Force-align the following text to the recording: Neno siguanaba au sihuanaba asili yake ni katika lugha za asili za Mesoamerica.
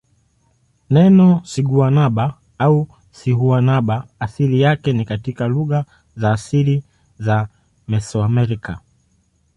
Neno 0.97 1.25
siguanaba 1.51 2.25
au 2.65 2.77
sihuanaba 3.17 4.07
asili 4.19 4.61
yake 4.61 4.93
ni 4.93 5.05
katika 5.05 5.47
lugha 5.47 5.85
za 6.15 6.31
asili 6.31 6.83
za 7.19 7.47
Mesoamerica. 7.87 8.77